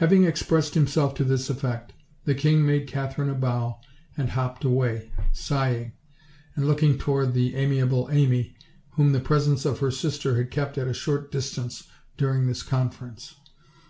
[0.00, 0.10] 154 OLD, OLD FAI&7 TALES.
[0.10, 1.92] Having expressed himself to this effect,
[2.26, 3.78] the king made Katherine a bow
[4.14, 5.92] and hopped away, sighing,
[6.54, 8.54] and looking toward the amiable Amy,
[8.96, 11.88] whom the presence of her sis ter had kept at a short distance
[12.18, 13.34] during this conference.